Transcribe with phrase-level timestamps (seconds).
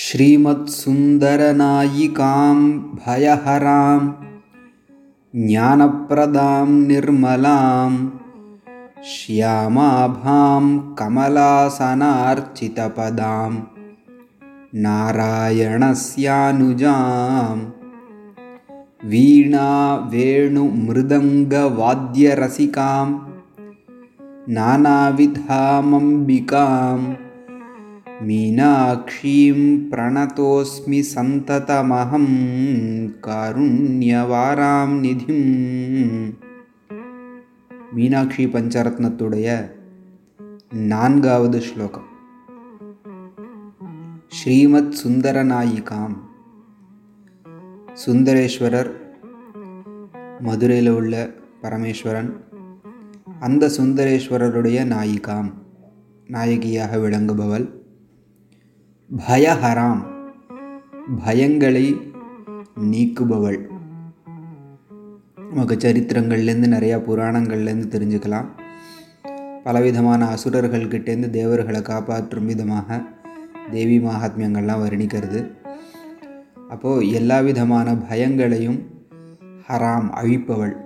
[0.00, 2.58] श्रीमत्सुन्दरनायिकां
[3.00, 4.04] भयहरां
[5.48, 7.90] ज्ञानप्रदां निर्मलां
[9.10, 10.62] श्यामाभां
[11.00, 13.50] कमलासनार्चितपदां
[14.86, 15.58] नारायणस्यानुजां
[19.10, 19.66] वीणा
[20.14, 23.10] वेणुमृदङ्गवाद्यरसिकां
[24.60, 25.36] नानाविधामम्बिकां
[28.27, 29.59] मीनाक्षीं
[29.89, 32.27] प्रणतोऽस्मि सन्ततमहं
[33.27, 35.47] कारुण्यवारां நிதிம்
[37.91, 39.47] மீனாட்சி பஞ்சரத்னத்துடைய
[40.89, 42.07] நான்காவது ஸ்லோகம்
[44.31, 46.17] ஸ்ரீமத் சுந்தரநாயிகாம்
[48.03, 48.91] சுந்தரேஸ்வரர்
[50.39, 51.13] மதுரையில் உள்ள
[51.63, 52.31] பரமேஸ்வரன்
[53.41, 55.49] அந்த சுந்தரேஸ்வரருடைய நாயிகாம்
[56.29, 57.67] நாயகியாக விளங்குபவள்
[59.20, 60.02] பயஹராம்
[61.24, 62.12] பயங்களை
[62.80, 63.58] நீக்குபவள்.
[65.52, 68.48] நமக்கு சரித்திரங்கள்லேருந்து நிறையா புராணங்கள்லேருந்து தெரிஞ்சுக்கலாம்.
[69.64, 73.02] பலவிதமான அசுரர்கள்கிட்டேருந்து தேவர்களை காப்பாற்றும் விதமாக
[73.70, 75.50] தேவி மகாத்மியங்கள்லாம் வர்ணிக்கிறது.
[76.68, 78.86] அப்போது எல்லா விதமான பயங்களையும்
[79.68, 80.76] ஹராம் அழிப்பவள்.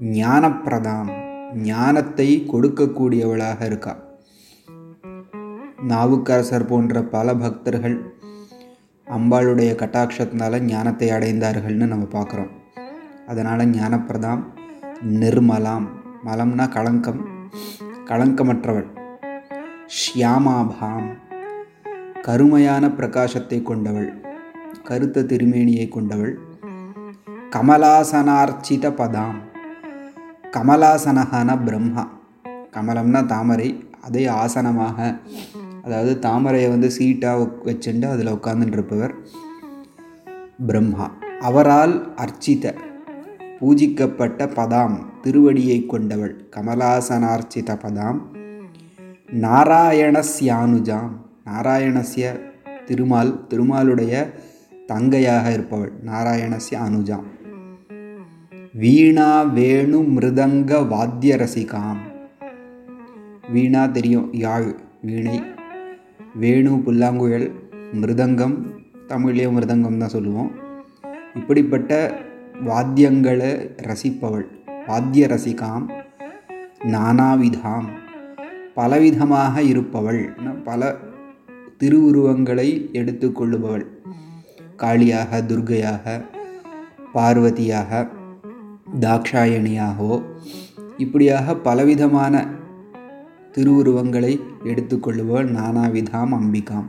[0.00, 1.12] ஞானப்பிரதாம்
[1.54, 4.05] ஞானத்தை கொடுக்கக்கூடியவளாக இருக்கா.
[5.84, 7.96] நாவுக்கரசர் போன்ற பல பக்தர்கள்
[9.06, 12.52] அம்பாளுடைய கட்டாட்சத்தினால ஞானத்தை அடைந்தார்கள்னு நம்ம பார்க்குறோம்.
[13.26, 14.42] அதனால் ஞானப்பிரதாம்
[15.20, 15.86] நிர்மலாம்
[16.24, 17.22] மலம்னா களங்கம்
[18.10, 18.88] களங்கமற்றவள்
[19.96, 21.08] ஷியாமாபாம்
[22.22, 24.10] கருமையான பிரகாசத்தை கொண்டவள்
[24.82, 26.34] கருத்த திருமேனியை கொண்டவள்
[27.56, 29.38] கமலாசனார்ச்சித பதாம்
[30.56, 32.04] கமலாசனகான பிரம்மா.
[32.74, 33.68] கமலம்னா தாமரை
[34.06, 34.98] அதே ஆசனமாக
[35.86, 39.14] அதாவது தாமரையை வந்து சீட்டாக வச்சுட்டு அதில் உட்கார்ந்துட்டு இருப்பவர்
[40.66, 41.06] பிரம்மா.
[41.40, 42.74] அவரால் அர்ச்சித
[43.60, 48.18] பூஜிக்கப்பட்ட பதாம் திருவடியை கொண்டவள் கமலாசனார்ச்சித பதாம்
[49.44, 51.12] நாராயணஸ்யானுஜாம்.
[51.48, 52.26] நாராயணஸ்ய
[52.86, 54.14] திருமால் திருமாலுடைய
[54.88, 57.26] தங்கையாக இருப்பவள் நாராயணஸ்ய அனுஜாம்
[58.72, 62.02] வீணா வேணு மிருதங்க வாத்திய ரசிகாம்
[63.52, 64.68] வீணா தெரியும் யாழ்
[65.00, 65.36] வீணை
[66.40, 67.46] வேணு புல்லாங்குழல்
[68.00, 68.54] மிருதங்கம்
[69.08, 70.50] தமிழ்லேயே மிருதங்கம் தான் சொல்லுவோம்.
[71.34, 71.90] இப்படிப்பட்ட
[72.66, 73.50] வாத்தியங்களை
[73.88, 74.46] ரசிப்பவள்
[74.86, 75.86] வாத்திய ரசிகாம்
[76.94, 77.86] நானாவிதாம்.
[78.76, 80.22] பலவிதமாக இருப்பவள்
[80.64, 80.96] பல
[81.78, 83.86] திருவுருவங்களை எடுத்துக்கொள்ளுபவள்
[84.82, 86.22] காளியாக துர்கையாக
[87.14, 88.08] பார்வதியாக
[89.00, 90.16] தாக்ஷாயணியாகவோ
[90.96, 92.34] இப்படியாக பலவிதமான
[93.56, 96.84] திருவுருவங்களை எடுத்துக்கொள்ளுபவள் நானாவிதாம் அம்பிகாம்.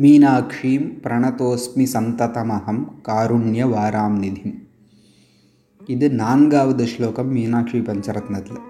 [0.00, 4.68] மீனாட்சீம் பிரணதோஸ்மி சந்ததமகம் காருண்ய வாராம் நிதிம்.
[5.86, 8.62] இது நான்காவது ஸ்லோகம் மீனாட்சி பஞ்சரத்னத்தில்.